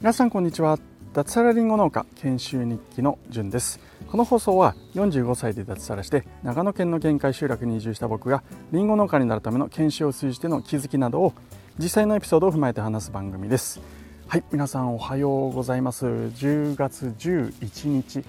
[0.00, 0.78] 皆さんこんにちは。
[1.14, 3.80] 脱サラリンゴ農家研修日記のじゅんです。
[4.08, 8.42] この放送は45歳で脱サラして長野県の限界集落に移住した僕が
[8.72, 11.32] リンゴ農家になるための研修を通じての気づきなどを
[11.78, 13.80] 実際のエピソードを踏まえて話す番組です。
[14.26, 16.04] はい皆さんおはようございます。
[16.04, 18.22] 10月11日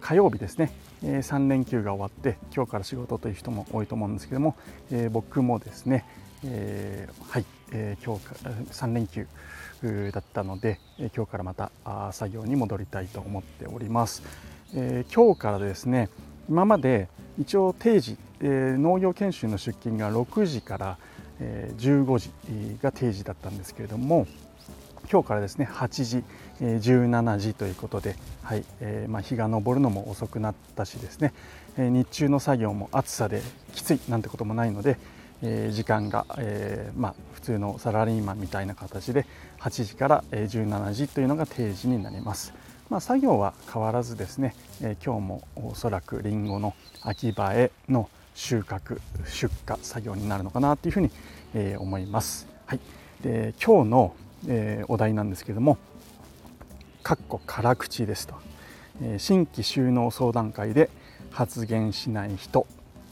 [0.00, 0.72] 火曜日ですね。
[1.02, 4.56] 3連休が終わって今日から仕事という人も多いと思うんですけども、
[5.12, 6.06] 僕もですね、
[6.44, 8.26] えー、はい、えー、今日
[8.70, 9.26] 3連休
[10.12, 10.80] だったので
[11.14, 11.70] 今日からまた
[12.12, 14.22] 作業に戻りたいと思っております、
[14.74, 16.08] えー、今日からですね
[16.48, 17.08] 今まで
[17.38, 20.98] 一応定時、えー、農業研修の出勤が6時から、
[21.40, 22.30] えー、15時
[22.82, 24.26] が定時だったんですけれども
[25.10, 26.24] 今日からですね8時、
[26.60, 31.32] えー、17時ということで、はいえーまあ、日が昇るのも遅くなったしですね、
[31.76, 34.98] えー、日中の作業も暑さできついなんてこともないので、
[35.42, 39.26] え、時間が、えーまあ、普通のサラリーマンみたいな形で
[39.60, 42.52] 8時から17時というのが定時になります。
[42.90, 51.10] まあ、作業は変わらずですね、えー、今日もおそらくりんごの秋葉えの収穫出荷作業になるのかなというふうに、
[51.54, 52.46] えー、思います。
[52.66, 52.80] はい、
[53.22, 54.14] で今日の、
[54.46, 55.76] えー、お題なんですけども
[57.02, 58.34] 「かっこ辛口ですと」
[59.02, 60.88] えー、新規収納相談会で
[61.30, 62.66] 発言しない人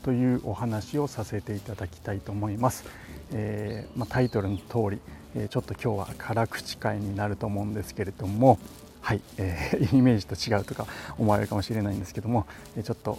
[0.07, 2.85] というお話をさせていただきたいと思います。
[3.33, 4.63] えー、まあ、タイトルの通
[4.93, 5.01] り、
[5.35, 8.61] えちょっと今日は辛口会になると思うんですけれども、
[9.01, 10.87] はい、えー、 イメージと違うとか
[11.19, 12.47] 思われるかもしれないんですけども、
[12.77, 13.19] えちょっと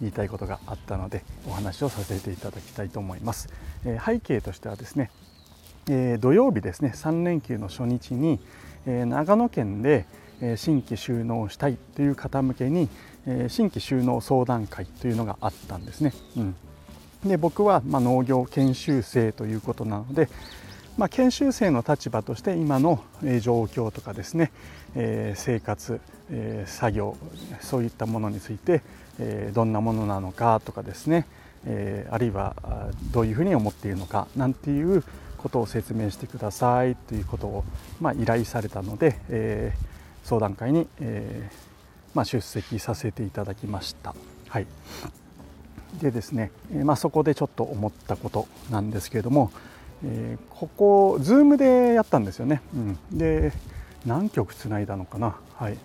[0.00, 3.50] 言いたいことがあったのでお話をさせていただきたいと思います。
[3.84, 5.10] え背景としてはですね、
[5.90, 8.40] え土曜日ですね3連休の初日に、
[8.86, 10.06] え長野県で
[10.56, 12.88] 新規収納したいという方向けに
[13.30, 16.12] え新規収納相談会というのがあったんですね。
[16.36, 16.56] うん、
[17.24, 20.28] で僕はま農業研修生ということなので、
[20.98, 23.02] まあ、研修生の立場として今の
[23.40, 24.50] 状況とかですね、
[24.94, 26.00] え、生活、
[26.30, 27.16] え、作業
[27.60, 28.82] そういったものについて、
[29.18, 31.26] え、どんなものなのかとかですね、
[31.64, 32.56] えあるいは
[33.12, 35.04] どういうふうに思っているのかなんていう
[35.38, 37.64] ことを説明してくださいということを、
[38.00, 39.72] ま、依頼されたので、え
[40.24, 41.48] 相談会に、え
[42.14, 44.14] まあ、出席させていただきました。
[44.48, 44.66] はい。
[46.00, 46.50] でですね、
[46.84, 49.50] まあ、そこでちょっと思ったことなんですけれども、
[50.04, 53.52] えー、ここ Zoom でやったんですよね、うん、で
[54.06, 55.36] 何曲つないだのかな。
[55.56, 55.76] はい、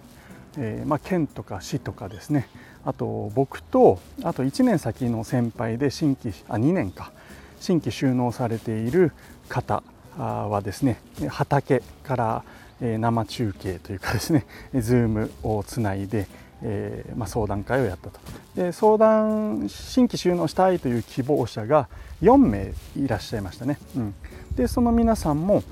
[0.58, 2.48] えー、まあ、県とか市とかですね。
[2.86, 7.12] あと僕とあと1年先の先輩で新規あ2年か。
[7.60, 9.12] 新規収納されている
[9.50, 9.82] 方
[10.18, 11.00] はですね
[11.30, 12.44] 畑から
[12.80, 16.28] 生中継というかですね Zoom をつないで
[16.62, 18.20] え、ま、相談会をやったと。
[18.56, 21.88] で相談新規収納したいという希望者が
[22.22, 24.16] 4名いらっしゃいましたね、うん、
[24.56, 25.64] でその皆さんも、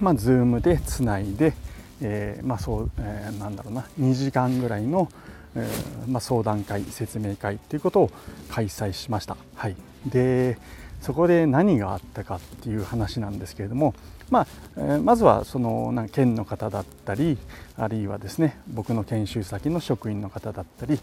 [0.00, 1.54] まあ、Zoom でつないで、
[2.00, 5.08] え、まあそうえー、なんだろうな2時間ぐらいの、
[5.54, 5.68] え、
[6.08, 8.10] まあ、相談会説明会ということを
[8.50, 10.58] 開催しました、はい、で
[11.00, 13.94] そこで何があったかっていう話なんですけれども、
[14.32, 14.46] まあ
[14.78, 17.36] えー、まずはそのな県の方だったり
[17.76, 20.98] あるいはですね僕の研修先の職員の方だったり、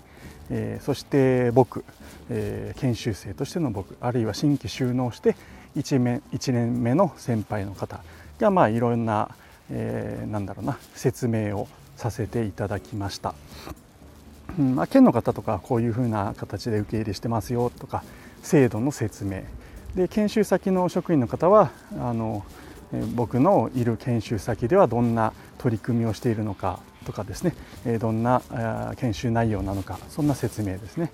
[0.50, 1.86] えー、そして僕、
[2.32, 5.36] えー、研修生としての僕あるいは新規収納して
[5.78, 8.02] 1, 年 ,1 年目の先輩の方
[8.40, 9.30] がまあいろんな、
[9.70, 13.36] えー、なんだろうな説明をさせていただきました。
[14.58, 18.04] うんまあ、県の方とかこういうふうな形で受け入れしてますよとか
[18.42, 19.44] 制度の説明
[19.96, 21.70] で研修先の職員の方は
[22.00, 22.44] あの
[23.16, 27.54] 僕のいる研修先ではどんな取り組みをしているのかとかですね
[28.00, 28.42] どんな
[28.98, 31.12] 研修内容なのかそんな説明ですね。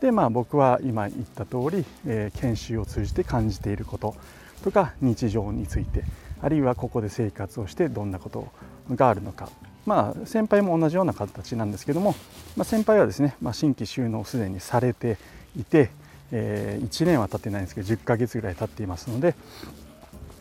[0.00, 1.84] でまあ僕は今言った通り
[2.32, 4.14] 研修を通じて感じていること
[4.62, 6.04] とか日常について
[6.42, 8.48] あるいはここで生活をしてどんなこと
[8.94, 9.48] があるのか。
[9.86, 12.14] まあ先輩も同じような形なんですけども、
[12.56, 15.18] まあ、先輩はですね、まあ、新規収納をすでにされて
[15.58, 15.90] いて、
[16.32, 19.34] え、1年は経ってないんですけど10ヶ月ぐらい経っていますので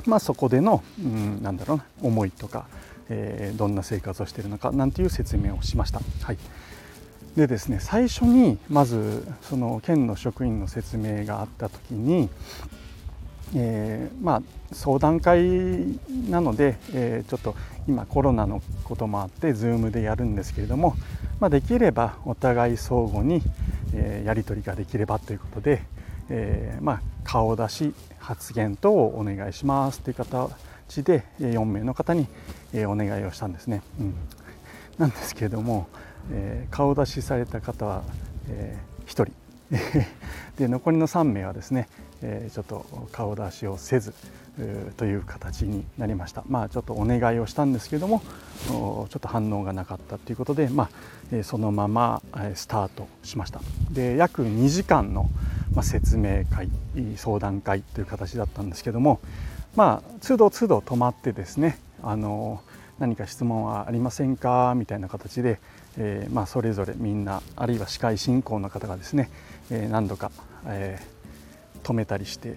[0.06, 2.66] まあ、そこでの、うん、なんだろうな思いとか、
[3.10, 6.02] えー、どんな生活をしているのかなんていう説明をしました。
[6.22, 6.38] はい
[7.36, 12.30] でですね最初にまずその県の職員の説明があった時に、
[13.56, 14.42] えー、まあ、
[14.72, 17.56] 相談会なので、えー、ちょっと
[17.88, 20.96] 今コロナのこともあって Zoom でやるんですけれども、
[21.40, 23.42] まあ、できればお互い相互に、
[23.94, 25.84] え、やり取りができればということで、
[26.30, 32.28] えまあ、顔出し発言等をお願いしますという形で4名の方に
[32.86, 33.82] お願いをしたんですね。
[34.00, 34.16] うん、
[34.98, 35.88] なんですけれども、
[36.32, 38.04] えー、顔出しされた方は、
[38.50, 39.32] えー、1人
[40.58, 41.88] で残りの3名はですね、
[42.22, 44.14] えー、ちょっと顔出しをせず
[44.98, 46.44] という形になりました。
[46.48, 48.22] まあちょっとお願いをしたんですけども
[48.68, 50.90] ちょっと反応がなかったということで、ま
[51.32, 52.22] あ、そのまま
[52.54, 53.62] スタートしました。
[53.92, 55.30] で約2時間の
[55.82, 56.70] 説明会
[57.18, 59.20] 相談会という形だったんですけども
[59.76, 62.62] まあ都度都度止まってですねあの
[63.00, 64.76] 何か質問はありませんか？
[64.78, 65.60] みたいな形で、
[65.98, 69.32] えー、まあ、それぞれみんなあるいは司会進行の方がですね、
[69.72, 70.32] え、何度か、
[70.68, 72.56] えー、止めたりして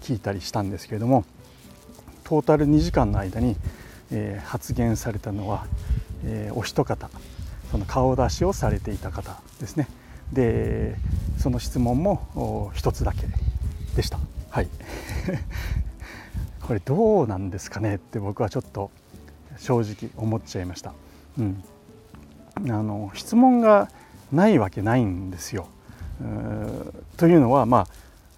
[0.00, 1.24] 聞いたりしたんですけれども
[2.24, 3.56] トータル2時間の間に、
[4.10, 5.66] え発言されたのは、
[6.24, 7.10] えお一方
[7.70, 9.88] その顔出しをされていた方ですね
[10.32, 10.96] で
[11.38, 13.26] その質問も一つだけ
[13.96, 14.18] でした。
[14.50, 14.68] はい
[16.62, 17.96] これどうなんですかね？
[17.96, 18.90] って僕はちょっと
[19.58, 20.94] 正直思っちゃいました。
[21.38, 21.64] うん、
[22.56, 23.90] あの質問が
[24.30, 25.66] ないわけないんですよ。
[27.16, 27.88] というのはまあ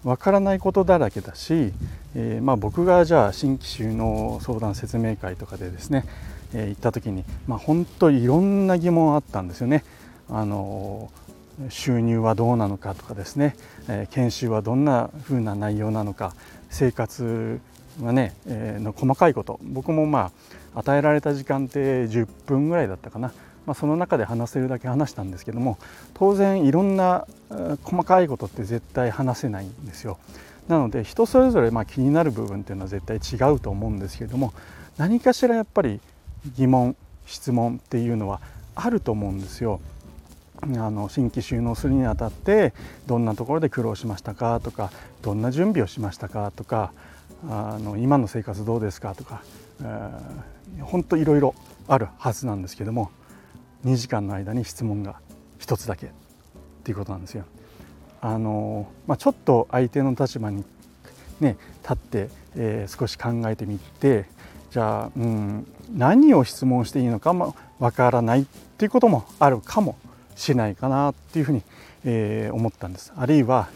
[0.05, 1.73] 分からないことだらけだし、
[2.15, 6.05] えー、まあ、僕がじゃあ新規収納相談説明会とかでですね、
[6.53, 9.83] えー、行った時に、まあ、本当いろんな疑問あったんですよね。
[10.29, 11.11] あの
[11.69, 13.55] 収入はどうなのかとかですね、
[13.87, 16.35] えー、研修はどんな風な内容なのか
[16.69, 17.59] 生活
[18.01, 20.31] はね、え、の細かいこと僕もま
[20.73, 23.31] あ与えられた時間って10分ぐらいだったかな
[23.65, 25.77] まあ、その中で話せるだけ話したんですけども
[26.13, 27.25] 当然いろんな
[27.83, 30.17] 細かいことって絶対話せないんですよ。
[30.67, 34.53] なので人それぞれま気になる部分っていうのは絶対違うと思うんですけども
[34.97, 35.99] 何かしらやっぱり
[36.55, 36.95] 疑問
[37.25, 38.41] 質問っていうのは
[38.75, 39.79] あると思うんですよ。
[40.61, 42.73] あの新規収納するにあたって
[43.07, 44.59] どんなところで苦労しましたか？
[44.61, 44.91] とか
[45.21, 46.51] どんな準備をしましたか？
[46.55, 46.93] とか
[47.47, 49.13] あの今の生活どうですか？
[49.15, 49.43] とか
[50.81, 51.53] 本当いろいろ
[51.87, 53.11] あるはずなんですけども
[53.85, 55.19] 2時間の間に質問が
[55.59, 56.09] 1つだけっ
[56.83, 57.45] ていうことなんですよ。
[58.21, 60.63] あのまあ、ちょっと相手の立場に、
[61.39, 64.25] ね、立って、えー、少し考えてみて
[64.71, 68.45] じゃあ、うん、何を質問していいのかもわからないっ
[68.77, 69.95] ていうこともあるかも
[70.35, 71.61] しれないかなっていうふうに、
[72.03, 73.13] えー、思ったんです。
[73.15, 73.69] あるいは、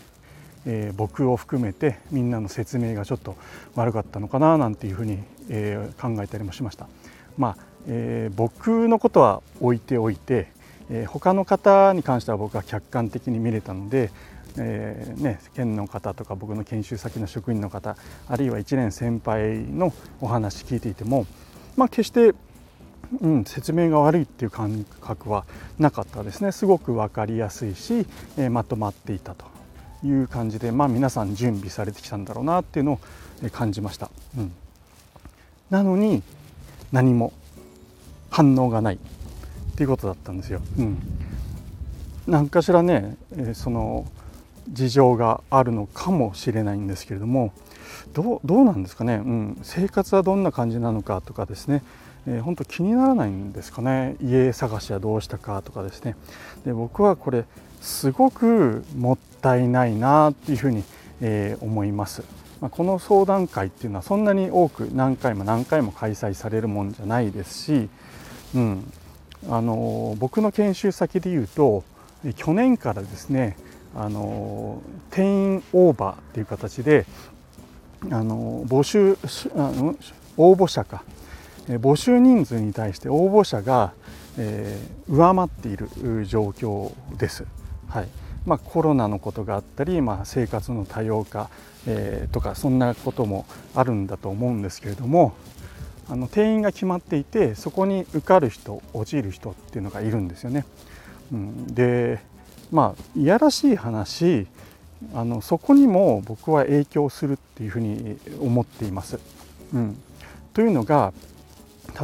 [0.66, 3.36] えー、僕を含めてみんなの説明がちょっと
[3.76, 5.20] 悪かったのかななんていうふうに、
[5.50, 6.88] え考えたりもしました。
[7.38, 10.48] まあえー、僕のことは置いておいて、
[10.92, 14.12] えー、他の方に関しては僕は客観的に見れたので、
[14.58, 17.98] えーね、県の方とか僕の研修先の職員の方
[18.28, 19.92] あるいは1年先輩の
[20.22, 21.26] お話聞いていても、
[21.76, 22.36] まあ、決して、
[23.22, 25.46] うん、説明が悪いっていう感覚は
[25.80, 28.06] なかったですねすごく分かりやすいし、
[28.38, 29.46] えー、まとまっていたと
[30.04, 33.00] いう感じで、まあ、皆さん準備されてきたんだろうなっていうのを
[33.52, 34.12] 感じました。
[34.38, 34.52] うん、
[35.72, 36.22] なのに
[36.92, 37.34] 何も
[38.40, 38.96] 反応がない。
[38.96, 38.98] っ
[39.76, 40.62] ていうことだったんですよ。
[40.78, 40.98] うん、
[42.26, 44.06] 何かしらね、え、その
[44.70, 47.52] 事情があるのかもしれないんですけれども
[48.14, 51.84] どうどうなんですかね、うん、生活はどんな感じなのかとかですね。
[52.28, 54.16] えー、本当気にならないんですかね。
[54.22, 56.16] 家探しはどうしたかとかですね。
[56.66, 57.46] で僕はこれ
[57.82, 60.84] すごくもったいないなっていうふうに、
[61.22, 62.24] えー、思います、
[62.60, 67.90] まあ、この相談会っていうのはそんなに多く何回も何回も開催されるもんじゃないですし
[68.56, 68.94] うん、
[69.50, 71.84] あの僕の研修先でいうと
[72.36, 73.58] 去年からですね
[73.96, 74.82] あの
[75.12, 77.06] 定員オーバーっていう形で
[78.12, 79.18] あの募集
[79.56, 79.96] あの
[80.38, 81.04] 応募者か。
[81.78, 83.94] 募集人数に対して応募者が、
[84.40, 87.46] えー、上回っている状況です。
[87.88, 88.08] はい。
[88.46, 91.50] まあ、コロナのことがあったり、まあ、生活の多様化、
[91.86, 95.34] えー、とかそんなこともあるんだと思うんですけれども
[96.10, 100.66] あの定員が決まっていてそこに受かる人落ちる人っていうのがいるんですよね。
[101.32, 102.20] うん、で
[102.72, 104.48] まあいやらしい話
[105.14, 109.20] あのそこにも僕は影響するっていうふうに思っています。
[109.74, 109.98] うん、
[110.54, 111.14] というのが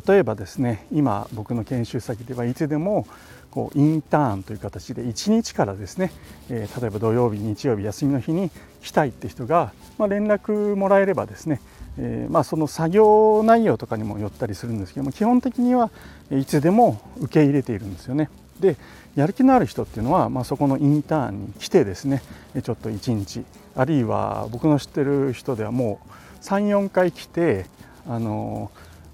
[0.07, 3.07] 例えばですね今僕の研修先ではいつでも
[3.55, 6.11] こうインターンという形で1日からですね、
[6.49, 8.51] えー、例えば土曜日日曜日休みの日に
[8.83, 11.61] 来たいって人が、まあ、連絡もらえればですね
[11.97, 15.91] えー、まあ、その作業内容とかにもよったりするんですけども基本的には
[16.31, 18.29] いつでも受け入れているんですよね。
[18.59, 18.77] で
[19.15, 22.21] やる気のある人っていうのは、まあ、そこのインターンに来てですね
[22.63, 23.43] ちょっと1日
[23.75, 27.65] あるいは僕の知ってる人ではもう34回来て
[28.07, 28.71] あの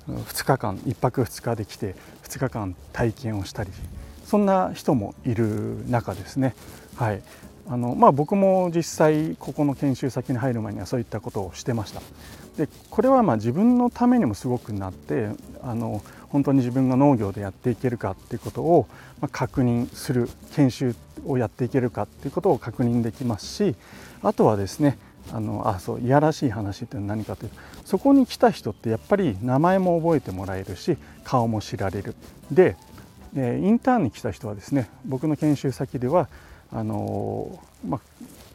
[0.08, 3.72] 2日間1泊2日で来て2日間体験をしたり
[4.32, 6.56] そんな人もいる中ですね、
[6.96, 7.22] はい、
[7.68, 12.02] あのまあ、僕も実際ここの研修先に入る前にはそういったことをしてました。
[12.56, 18.88] でこれはまあ自分のためにもすごくなってあの本当に自分が農業でやっていけるかっていうことを
[19.34, 20.96] 確認する研修
[21.26, 23.76] をやっていけるかっていうことを確認できますし
[24.24, 24.98] あとはですね
[25.34, 32.16] あのあそういやらしい話って何かというとそこに来た人ってやっぱり名前も覚えてもらえるし顔も知られる。
[32.52, 32.76] で、
[33.36, 36.28] えインターンに来た人はですね僕の研修先では
[36.72, 38.00] あのま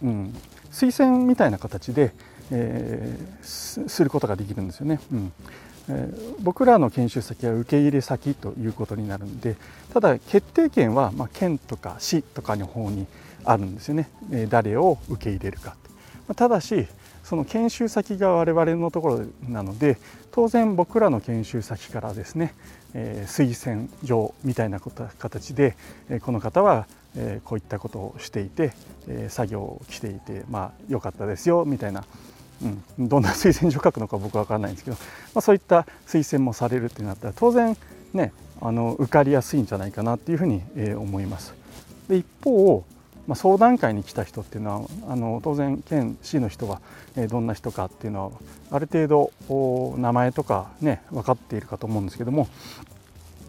[0.02, 0.34] うん、
[0.70, 2.12] 推薦みたいな形で、
[2.50, 5.00] えー、することができるんですよね。
[5.12, 5.32] うん。
[5.88, 9.54] えー、僕らの研修先は受け入れ先ということになるんで
[9.92, 13.06] ただ決定権は、まあ、県とか市とかの方に
[13.44, 15.76] あるんですよね、えー、誰を受け入れるか
[16.26, 16.88] まあ、ただし
[17.26, 19.98] その研修先が我々のところなので
[20.30, 22.54] 当然僕らの研修先からですね、
[22.94, 25.76] え、推薦状みたいな形で、
[26.08, 28.72] え、この方は、え、こういったことをしていて、
[29.08, 32.04] え、作業をしていてまあ良かったですよみたいな
[32.98, 34.96] うん、どんな推薦状書くのか僕は分からないんですけど、
[35.34, 37.76] まあ、そういった推薦もされるってなったら当然
[38.14, 41.54] ねあの受かりやすいんじゃないかなっていうふうに、えー、思います。
[42.08, 42.84] で一方、
[43.26, 46.80] まあ、相談会に来た人っていうのはあの当然県市の人は、
[47.16, 48.30] え、どんな人かっていうのは
[48.70, 52.48] ある程度名前とかね分かっているかと思うんですけども、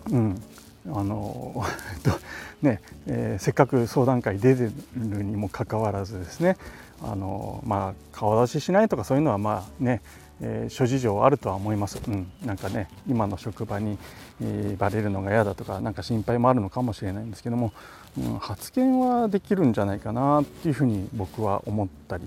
[0.09, 0.41] うん、
[0.91, 1.63] あの
[2.61, 6.57] ねえー、せっかく相談会出てるにもかかわらずですね
[7.01, 10.01] あのまあ顔出ししないとかそういうのはまあね、
[10.41, 13.97] えー、諸事情あるとは思います、うん、なんかね今の職場に、
[14.41, 17.71] えー、バレるのが嫌だとかなんか心配もあるのかもしれないんですけども、
[18.17, 22.23] うん、発言はできるんじゃないかなっていうふうに僕は思ったり、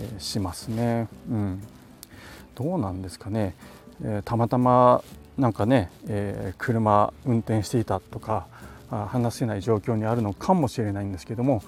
[0.00, 1.62] えー、しますね、うん、
[2.54, 3.54] どうなんですかね、
[4.02, 5.02] えー、たまたま
[5.36, 8.46] なんかね、えー、車運転していたとか
[8.88, 11.62] 話せない状況にあるのかもしれないんですけども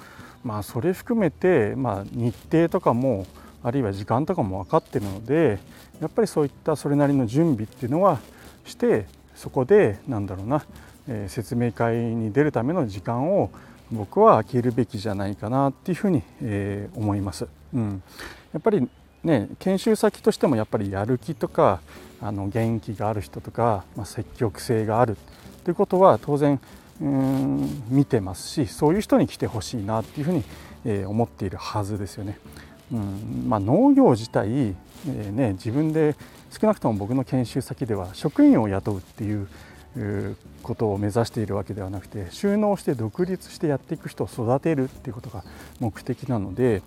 [0.45, 3.27] まあ、それ含めて、まあ、日程とかも
[3.63, 5.59] あるいは時間とかも分かってるので
[6.01, 8.21] やっぱりそういったそれなりの準備っていうのは
[8.65, 10.65] してそこでなんだろうな、
[11.09, 13.51] えー、説明会に出るための時間を
[13.91, 17.47] 僕は空けるべきじゃないかなっていうふうに、えー、思います。
[17.75, 18.03] うん、
[18.53, 18.89] やっぱり
[19.25, 21.81] ね研修先としてもやっぱりやる気とか
[22.21, 25.17] あの元気がある人とか、まあ、積極性がある
[25.65, 26.61] ということは当然
[27.01, 30.45] うん見てますしそういう人に来てほしいなっていうふうに、
[30.85, 32.39] えー、思っているはずですよね。
[32.93, 36.17] うんまあ、農業自体、えーね、自分で
[36.51, 39.47] 少なくとも僕の研修先では職員を雇うっていう
[40.63, 45.45] ことを目指しているわけではなくて収納して独立してやっていく人を育てるっていうことが
[45.81, 46.83] 目的なので、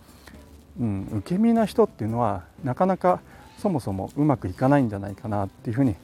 [0.80, 3.22] うん、受け身な人っていうのはなかなか
[3.60, 5.96] そもそもうまくいかないんじゃないかなっていうふうに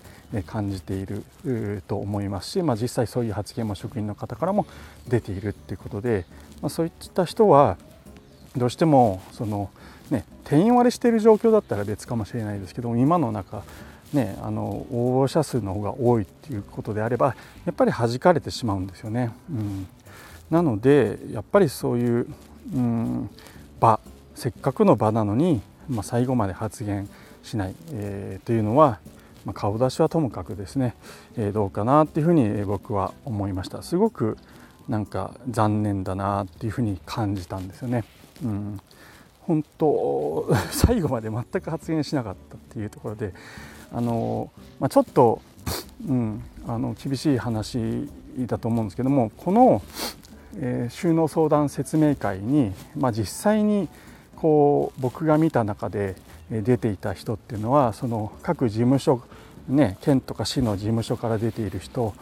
[0.45, 1.23] 感じている
[1.87, 4.65] と思いますし、まあ、実際そういう発言も職員の方からも
[5.07, 6.25] 出ているっていうことで、
[6.61, 7.77] まあ、そういった人は
[8.55, 9.69] どうしてもその、
[10.09, 13.63] ね、定員割れしている状況だったら別かもしれないですけど今の中
[14.13, 19.33] ね、あの応募者数の方が多いっていうことであればやっぱり弾かれてしまうんですよね。
[19.51, 19.87] うん、
[20.49, 22.27] なのでやっぱりそういう、
[22.73, 23.29] うん、
[23.79, 23.99] 場
[24.33, 27.09] せっかくの場なのに、まあ、最後まで発言
[27.43, 28.99] しない、えー、というのは
[29.47, 30.93] まあ、顔出しはともかくですね、
[31.37, 34.37] えー、どうかなっていうふうに僕は思いましたすごく
[34.89, 38.03] なんか残念だなっていうふうに感じたんですよね。
[38.43, 38.79] うん、
[39.41, 43.33] 本当 最後まで全く発言しなかったっていうところで
[43.93, 45.41] あの、まあ、ちょっと、
[46.07, 49.81] うん、あの厳しい話だと思うんですけどもこの、
[50.57, 53.87] えー、収納相談説明会に、まあ、実際に
[54.37, 56.15] こう僕が見た中で
[56.49, 59.21] 出ていた人っていうのはその各事務所
[59.67, 62.13] ね、県とか市の事務所から出ている人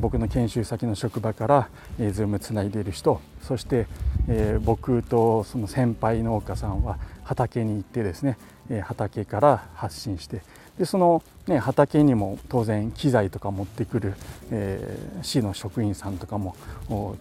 [0.00, 3.86] 僕の研修先の職場から、えー、ズームつないでいる人そして、
[4.28, 8.36] えー、僕とその先輩農家さんは畑に行ってですね、
[8.82, 10.42] 畑から発信して
[10.78, 14.14] でその、ね、畑にも当然機材とか持ってくる、
[14.50, 16.54] えー、市の職員さんとかも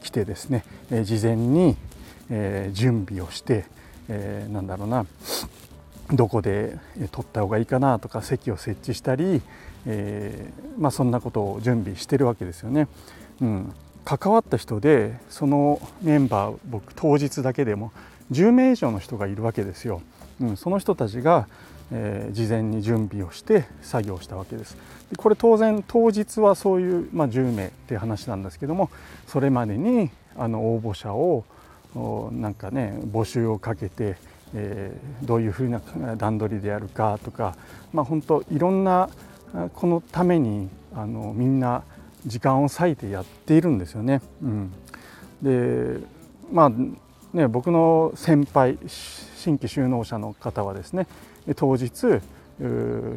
[0.01, 0.65] 来てですね、
[1.03, 1.77] 事前に、
[2.29, 3.65] え、準備をして、
[4.09, 5.05] えー、なんだろうな
[6.11, 6.77] どこで
[7.11, 9.41] 取った方がいいかなとか席を設置したり、
[9.85, 12.87] えー、まあ、そんなことを準備してるわけですよね。
[13.41, 13.73] うん、
[14.03, 17.91] 関わった人でそのメンバー僕当日だけでも
[18.31, 20.01] 10名以上の人がいるわけですよ。
[20.41, 21.47] うん、その人たちが、
[21.91, 24.75] えー、事前に準備をして作業したわけです。
[25.11, 28.89] でこれ当然当日はそういう、まあ、10名っていう話なんですけども
[29.27, 31.43] それまでにあの応募者を
[31.95, 34.17] なんかね募集をかけて
[34.53, 35.79] えー、どういうふうな
[36.15, 37.55] 段取りでやるかとか、
[37.93, 39.09] まあ、本当いろんな
[39.73, 41.83] このためにあのみんな
[42.25, 44.21] 時間を割いてやっているんですよね。
[44.43, 44.73] うん、
[45.41, 45.99] で
[46.51, 46.71] まあ
[47.33, 51.07] ね僕の先輩新規就農者の方はですね
[51.55, 52.21] 当日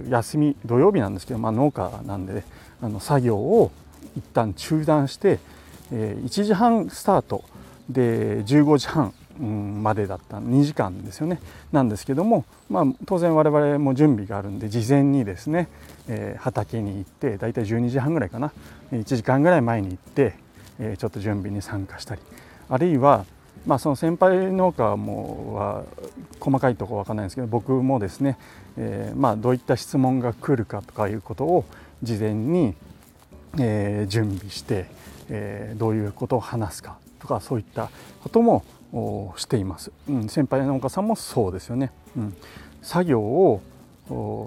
[0.09, 2.45] 休み土曜日なんですけど、まあ、農家なんで、
[2.81, 3.73] あの作業を
[4.17, 5.41] 一旦中断して、
[5.91, 7.45] えー、1時半スタート
[7.93, 9.13] で15時半
[9.83, 11.41] までだった2時間ですよね。
[11.73, 15.69] なんですけども、まあ、当然我々も準備があるんで事前にですね、
[16.09, 18.53] えー、畑に行って大体12時半ぐらいかな
[18.93, 20.35] 1時間ぐらい前に行って、
[20.79, 22.21] えー、ちょっと準備に参加したり
[22.69, 23.25] あるいは
[23.67, 25.85] まあ、その先輩農家もは
[26.41, 28.37] 細かいところ分かんないんですけど僕もですね、
[28.77, 31.65] えー、まあどういった質問が来るかとかいうことを
[32.03, 32.75] 事前に、
[33.61, 34.87] え、準備して、
[35.29, 37.89] え、どういうことを話すかとかそういった
[38.23, 38.65] ことも
[39.39, 42.37] しています、うん、先輩の農家さんもそうですよね、うん、
[42.83, 43.63] 作業を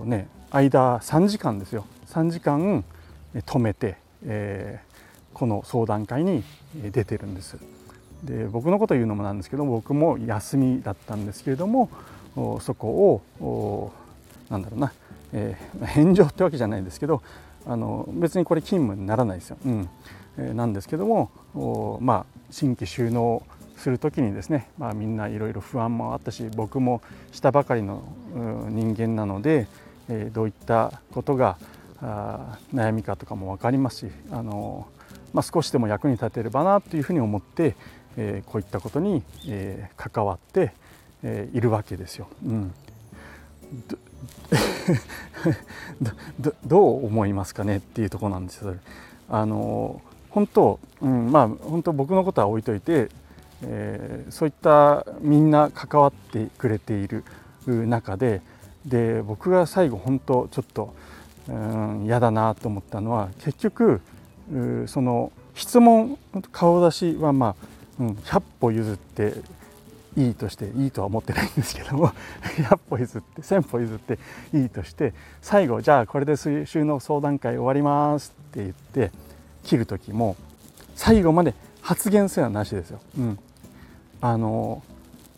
[0.05, 1.85] ね間3時間ですよ。
[2.07, 2.83] 3時間
[3.33, 6.43] 止めて、えー、この相談会に
[6.91, 7.57] 出てるんです。
[8.23, 11.89] で僕のこと言うのもなんですけど僕も休みだったんですけれども
[12.61, 13.91] そこを
[14.49, 14.93] なんだろうな、
[15.33, 17.21] えー、返上ってわけじゃないですけど
[17.67, 19.89] あの別にこれ勤務にならないですよ、うん。
[20.37, 23.43] えー、なんですけどもまあ新規収納
[23.77, 28.03] する時にですね、まあ、みんないろいろ不安もあったし僕もしたばかりの
[28.69, 29.67] 人間なので、
[30.09, 31.57] えー、どういったことが
[32.01, 34.87] あ悩みかとかも分かりますしあの、
[35.33, 37.75] まあ、少しでも役に立てればなというふうに思って、
[38.17, 40.73] えー、こういったことに、え、関わって、
[41.23, 42.27] え、いるわけですよ。
[42.45, 42.73] うん。
[46.39, 48.75] どどう思いますかねっていうとこなんですよ。
[49.29, 53.09] あの本当、うん、まあ本当僕のことは置いといて、
[53.63, 57.23] えー、そういったみんな関わってくれている
[57.65, 58.41] 中で
[58.85, 60.93] で僕が最後本当ちょっと
[62.03, 64.01] 嫌だなと思ったのは結局
[64.87, 66.17] その質問
[66.51, 67.55] 顔出しはま
[67.99, 69.33] あ、うん、100歩譲って
[70.17, 72.11] いいとしていいとは思ってないんですけども
[72.57, 74.17] 100歩譲って1000歩譲って
[74.53, 79.11] いいとして最後じゃあこれで収納相談会終わりますって言って
[79.63, 80.35] 切る時も
[80.95, 82.99] 最後まで発言すらなしですよ。
[83.17, 83.39] うん、
[84.21, 84.81] あの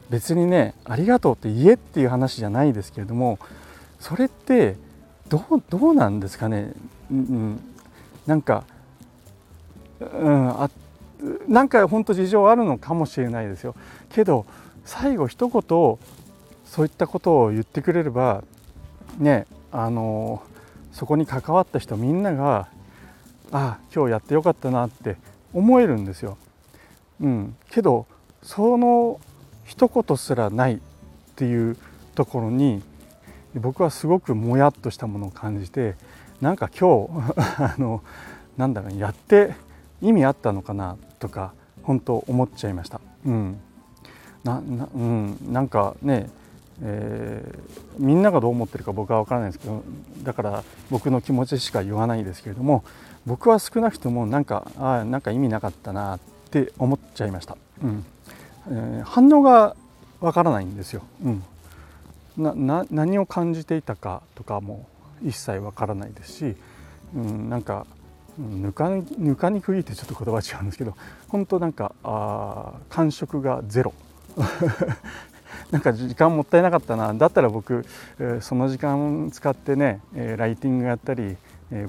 [0.10, 3.40] 別にねありがとうって言えっていう話じゃないですけれども
[4.00, 4.76] それって
[5.28, 6.72] どうどうなんですかね、
[7.12, 7.60] うん、
[8.26, 8.64] なんか、
[10.00, 10.70] うん、あ
[11.48, 13.76] なんか本当事情あるのかもしれないですよ。
[14.10, 14.46] けど
[14.88, 15.62] 最後一言
[16.66, 18.44] そういったことを言ってくれれば
[19.18, 20.42] ねあの
[20.94, 22.70] そこに関わった人みんなが
[23.52, 25.18] ああ今日やってよかったなって
[25.54, 26.38] 思えるんですよ。
[27.20, 28.06] うん、けど
[28.42, 29.20] その
[29.66, 30.80] 一言すらないっ
[31.36, 31.78] ていう
[32.16, 32.82] ところに
[33.56, 35.96] 僕はすごくもやっとしたものを感じて
[36.40, 37.10] なんか今日
[37.62, 38.04] あの
[38.56, 39.54] なんだろうやって
[40.02, 43.02] 意味あったのかなとか本当思っちゃいました。
[43.26, 43.60] うん
[44.48, 46.30] ななうん、なんかね、
[46.82, 49.84] えー、みんながどう思ってるか僕は分からないですけど
[50.24, 52.84] だから僕の気持ちしか言わないですけれども
[53.26, 58.06] 僕は少なくともなんかあなんか意味なかったなって思っちゃいました、うん。
[58.70, 59.76] えー、反応が
[60.22, 61.44] 分からないんですよ、うん、
[62.38, 64.88] なな何を感じていたかとかも
[65.24, 66.56] 一切分からないですし、
[67.16, 67.86] うん、なんか
[68.38, 70.96] ぬかぬかにくいってちょっと言葉違うんですけど
[71.28, 73.94] 本当なんかあ感触がゼロ。
[75.72, 77.86] なんか時間もったいなかったなだったら僕、
[78.42, 80.00] その時間使ってね、
[80.38, 81.36] ライティングやったり、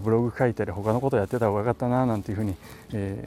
[0.03, 2.57] ブログ書いたり他のことやってた方がよかったななんていうふうに、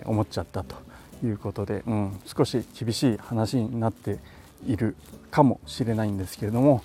[0.06, 0.76] 思っちゃったと
[1.24, 4.20] いうことで、うん、少し厳しい話になって
[4.66, 4.96] いる
[5.30, 6.84] かもしれないんですけれども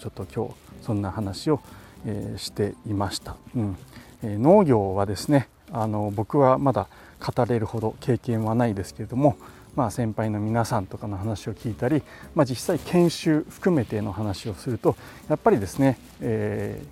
[0.00, 1.60] ちょっと今日そんな話を、
[2.38, 3.36] していました。
[3.54, 3.76] うん
[4.22, 6.88] 農業はですねあの僕はまだ
[7.20, 9.36] 語れるほど経験はないですけれども、
[9.76, 12.02] まあ、先輩の皆さんとかの話を聞いたり、
[12.34, 14.96] まあ、実際研修含めての話をすると
[15.28, 16.82] やっぱりですね、え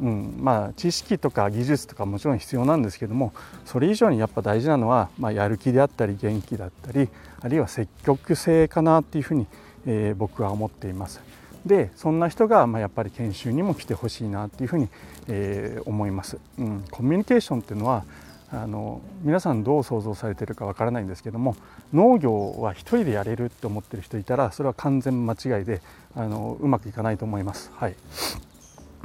[0.00, 3.34] ー、うんまあ、知識とか技術とかもちろん必要なんですけども
[3.66, 7.08] それ以上にやっぱ大事なのは、まあ、やる気であったり元気だったり
[7.40, 9.46] あるいは積極性かなっていうふうに、
[9.86, 11.20] えー、僕は思っています。
[11.66, 14.88] でそんな人が、まあ、やっぱり研修にも来てほしいなっていうふうに、
[15.28, 16.84] えー、思います、うん。
[16.90, 18.04] コミュニケーションっていうのは
[18.52, 21.56] あの皆さんどう想像されてるかわからないんですけども
[21.92, 25.80] 農業は一人でやれるって思ってる人いたらそれは完全間違いで
[26.16, 27.70] あのうまくいかないと思います。
[27.76, 27.94] はい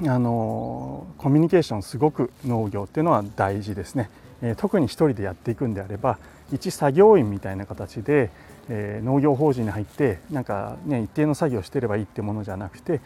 [0.03, 4.09] あのコミュニケーションすごく農業っていうのは大事ですね、
[4.41, 6.17] えー、特に一人でやっていくんであれば
[6.51, 8.29] 一作業員みたいな形で、
[8.67, 12.99] えー、農業法人に入ってなんか、ね、一定の作業してればいいってものじゃなくて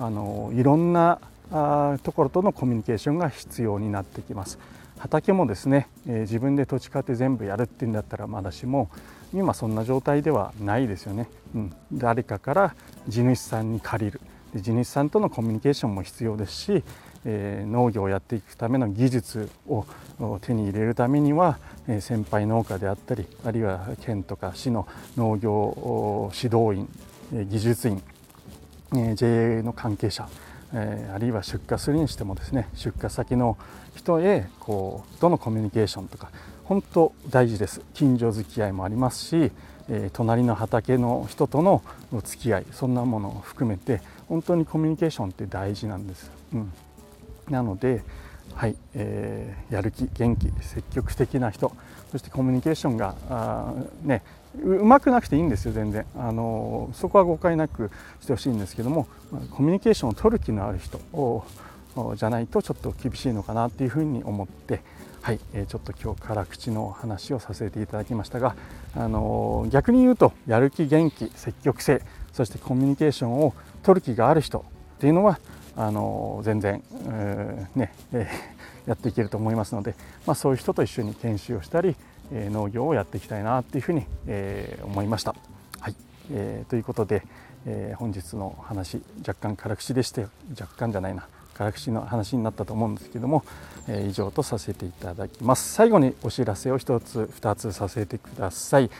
[0.00, 1.20] あのいろんな
[1.52, 4.58] あところとのコミュニケーションが必要になってきます。
[5.02, 8.88] 畑もですね、えー、自分で土地買って全部やるっていうんだったらまだしも
[9.34, 12.74] 今そんな状態ではないですよね、うん、誰かから
[13.08, 14.20] 地主さんに借りる。
[14.54, 16.84] 地主さんとのコミュニケーションも必要ですし、
[17.24, 19.86] えー、農業をやっていくための技術を
[20.40, 24.86] 手に入れるためには、えー、先輩農家であったりあるいは県とか市の
[25.16, 26.88] 農業指導員、
[27.34, 28.00] え、技術員、
[28.94, 30.28] え、JA の関係者
[30.74, 33.58] えー、あるいは出荷するにしてもですね出荷先の
[33.94, 36.30] 人へこうとのコミュニケーションとか
[36.64, 39.52] 本当大事です近所付き合いもありますし、
[39.88, 41.82] えー、隣の畑の人との
[42.24, 46.30] 付き合いそんなものを含めて本当にコミュニケーションって大事なんです。
[46.54, 46.72] うん、
[47.50, 48.02] なので
[48.54, 51.72] はい、えー、やる気元気積極的な人
[52.10, 54.22] そしてコミュニケーションがあ、ね、
[54.60, 56.04] うまくなくていいんですよ全然。
[56.16, 59.06] あのそこは誤解なくしてほしいんですけども
[59.50, 61.00] コミュニケーションを取る気のある人
[62.16, 64.82] じゃないとちょっと厳しいのかなっていうふうに思って
[65.22, 68.56] はい、えちょっと今日辛口の話をさせていただきましたが、
[68.96, 74.64] あの逆に言うとやる気元気積極性そしてコミュニケーションを取る気がある人
[74.96, 75.38] っていうのは
[75.76, 76.82] あの全然、
[77.76, 79.94] ね、えー、やっていけると思いますので、
[80.26, 81.94] まあ、そういう人と一緒に研修をしたり、
[82.32, 85.34] え、農業をやっていきたいなっていうふうに、えー、思いました。
[85.80, 85.94] はい。
[86.32, 87.22] えー、ということで、
[87.66, 90.26] えー、本日の話若干辛口でして
[90.58, 91.26] 若干じゃないな。
[91.54, 93.44] 辛口の話になったと思うんですけども、
[93.86, 95.74] えー、以上とさせていただきます。
[95.74, 98.90] 最後にお知らせを1つ2つさせてください。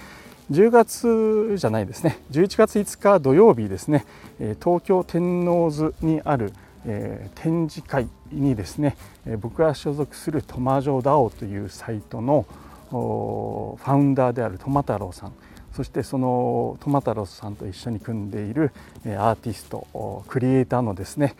[0.51, 2.19] 10月じゃないですね。
[2.31, 4.05] 11月5日土曜日ですね。
[4.63, 6.53] 東京天王洲にある
[7.35, 8.97] 展示会にですね
[9.41, 12.45] 僕が所属するトマジョダオというサイトの
[12.93, 15.33] ファウンダーであるトマ太郎さん。
[15.75, 18.73] そしてそのトマタロスさんと一緒に組んでいる
[19.07, 21.35] アーティストクリエイターのですね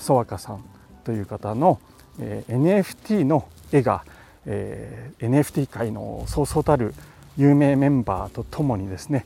[0.00, 0.64] ソワカさん
[1.04, 1.78] という方の
[2.18, 4.02] NFT の絵が
[4.44, 6.94] NFT 界のそうそうたる
[7.36, 9.24] 有名メンバーとともにですね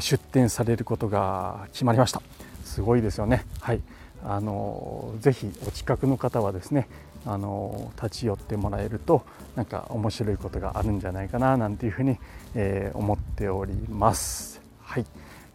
[0.00, 2.20] 出展されることが決まりました。
[2.64, 3.46] すごいですよね。
[3.60, 3.80] はい。
[4.24, 6.88] あのぜひお近くの方はですね
[7.26, 9.22] あの立ち寄ってもらえると
[9.56, 12.18] なんか面白いことがあるんじゃないかななんていうふうに、
[12.54, 14.60] えー、思っております。
[14.82, 15.06] はい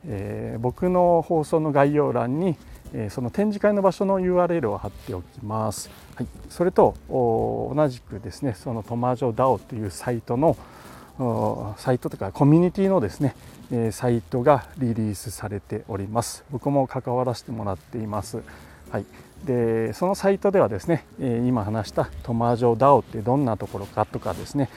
[0.07, 2.55] えー、僕の放送の概要欄に、
[2.93, 5.89] えー、その展示会の場所の URL を貼っておきます。
[6.15, 10.55] はい、それと同じくですねそのトマジョ DAO というサイトの
[11.77, 13.35] サイトというかコミュニティのですね
[13.91, 16.43] サイトがリリースされております。
[16.51, 18.41] 僕も関わらせてもらっています。
[18.91, 19.05] はい、
[19.43, 24.69] でそのサイトではですね今話したトマジョ DAO ってどんなところかとかですね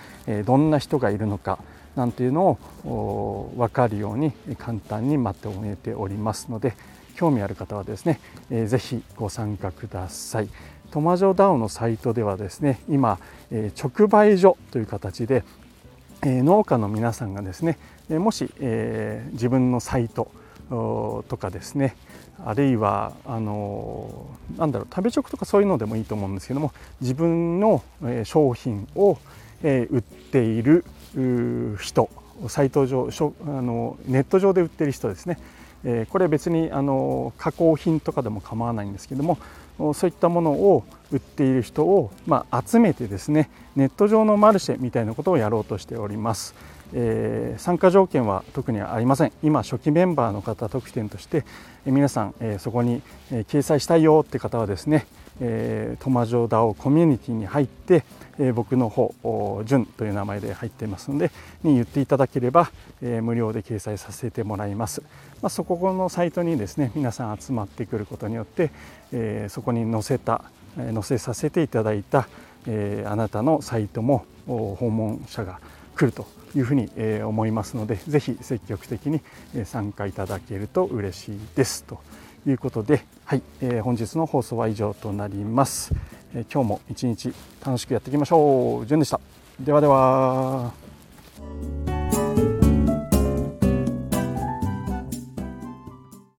[0.44, 1.58] どんな人がいるのか
[1.94, 6.74] なんていうのを分かるように簡単にまとめておりますので
[7.16, 8.20] 興味ある方はですね
[8.50, 10.48] 是非ご参加ください。
[10.90, 13.18] トマジョ DAO のサイトではですね今
[13.50, 15.44] 直売所という形で
[16.22, 17.78] 農家の皆さんがですね
[18.08, 18.50] もし
[19.32, 20.30] 自分のサイト
[20.68, 21.96] とかですね
[22.44, 24.26] あるいはあの
[24.56, 27.82] なんだろう食べ直とかそういうのでもいいと思うんですけども自分の
[28.24, 29.18] 商品を
[29.62, 30.84] 売っている
[31.80, 32.08] 人
[32.48, 33.10] サイト上
[33.46, 35.38] あのネット上で売ってる人ですね。
[36.10, 39.38] これ別にあの加工品とかでも構わないんですけども
[39.94, 46.54] そういったものを売っている人を、まあ、集めてですねネット上のマルシェみたいなことをやろうとしております。
[46.94, 49.32] えー、参加条件は特にありません。
[49.42, 51.44] 今初期メンバーの方特典として、
[51.86, 55.06] えー、皆さん、えー、そこに、え掲載したいよって方はですね、
[55.40, 58.04] えー、トマジョダオコミュニティに入って、
[58.38, 59.12] え僕の方
[59.64, 61.32] ジュンという名前で入っていますので
[61.64, 62.70] に言っていただければ、
[63.02, 65.02] え無料で掲載させてもらいます、
[65.42, 68.70] まあ、そこのサイトにですね皆さん集まってくることによって、
[69.12, 70.44] えそこに載せた
[70.76, 72.28] 載せさせていただいた、
[72.66, 75.60] えあなたのサイトも訪問者が
[75.96, 76.90] 来るというふうに
[77.24, 79.20] 思いますのでぜひ積極的に
[79.64, 81.84] 参加いただけると嬉しいです。
[81.84, 82.00] と
[82.46, 85.92] いうことで、はいえ本日の放送は以上となります、
[86.34, 87.32] え今日も一日
[87.64, 88.86] 楽しくやっていきましょう。
[88.86, 89.20] じゅんでした。
[89.60, 90.72] ではでは。